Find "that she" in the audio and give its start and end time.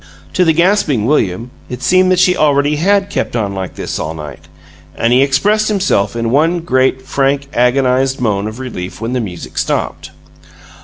2.11-2.35